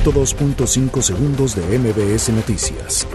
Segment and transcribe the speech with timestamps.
[0.00, 3.06] 102.5 segundos de MBS Noticias.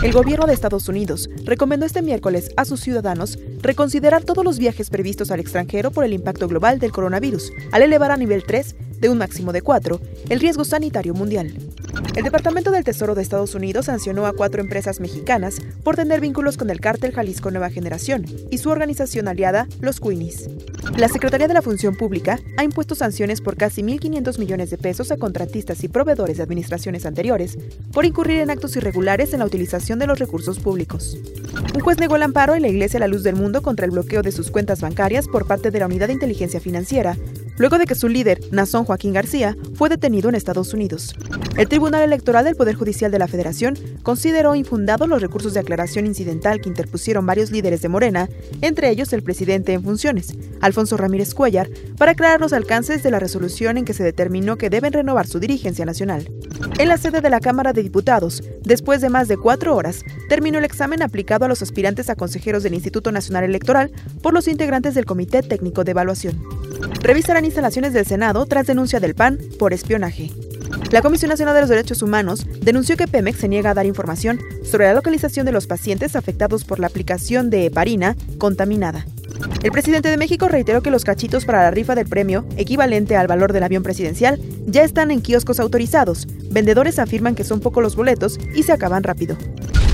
[0.00, 4.90] El gobierno de Estados Unidos recomendó este miércoles a sus ciudadanos reconsiderar todos los viajes
[4.90, 9.08] previstos al extranjero por el impacto global del coronavirus, al elevar a nivel 3 de
[9.08, 11.54] un máximo de 4 el riesgo sanitario mundial.
[12.14, 16.56] El Departamento del Tesoro de Estados Unidos sancionó a cuatro empresas mexicanas por tener vínculos
[16.56, 20.48] con el cártel Jalisco Nueva Generación y su organización aliada, los Queenies.
[20.96, 25.10] La Secretaría de la Función Pública ha impuesto sanciones por casi 1.500 millones de pesos
[25.10, 27.58] a contratistas y proveedores de administraciones anteriores
[27.92, 31.16] por incurrir en actos irregulares en la utilización de los recursos públicos.
[31.74, 34.22] Un juez negó el amparo en la Iglesia La Luz del Mundo contra el bloqueo
[34.22, 37.16] de sus cuentas bancarias por parte de la Unidad de Inteligencia Financiera,
[37.56, 41.14] luego de que su líder, Nazón Joaquín García, fue detenido en Estados Unidos.
[41.56, 46.06] El Tribunal Electoral del Poder Judicial de la Federación consideró infundados los recursos de aclaración
[46.06, 48.28] incidental que interpusieron varios líderes de Morena,
[48.60, 53.20] entre ellos el presidente en funciones, Alfonso Ramírez Cuellar, para aclarar los alcances de la
[53.20, 56.28] resolución en que se determinó que deben renovar su dirigencia nacional.
[56.78, 60.58] En la sede de la Cámara de Diputados, después de más de cuatro horas, terminó
[60.58, 63.92] el examen aplicado a los aspirantes a consejeros del Instituto Nacional Electoral
[64.22, 66.53] por los integrantes del Comité Técnico de Evaluación.
[67.04, 70.30] Revisarán instalaciones del Senado tras denuncia del PAN por espionaje.
[70.90, 74.40] La Comisión Nacional de los Derechos Humanos denunció que Pemex se niega a dar información
[74.64, 79.04] sobre la localización de los pacientes afectados por la aplicación de heparina contaminada.
[79.62, 83.26] El presidente de México reiteró que los cachitos para la rifa del premio, equivalente al
[83.26, 86.26] valor del avión presidencial, ya están en kioscos autorizados.
[86.50, 89.36] Vendedores afirman que son pocos los boletos y se acaban rápido.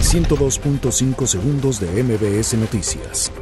[0.00, 3.32] 102.5 segundos de MBS Noticias.